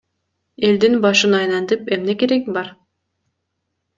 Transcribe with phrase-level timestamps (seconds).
[0.69, 2.73] Элдин башын айлантып эмне кереги бар?